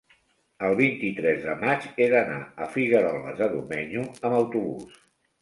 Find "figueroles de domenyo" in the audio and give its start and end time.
2.77-4.09